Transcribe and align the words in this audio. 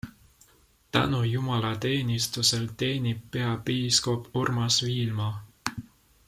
Tänujumalateenistusel 0.95 2.65
teenib 2.83 3.29
peapiiskop 3.37 4.27
Urmas 4.45 4.83
Viilma. 4.89 5.29